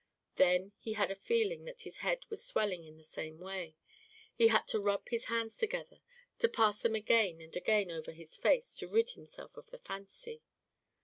[0.37, 3.75] Then he had a feeling that his head was swelling in the same way.
[4.33, 6.01] He had to rub his hands together,
[6.39, 10.41] to pass them again and again over his face to rid himself of the fancy.